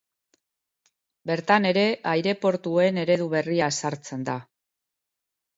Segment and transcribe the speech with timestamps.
[1.31, 4.39] Bertan ere aireportuen eredu berria ezartzen da.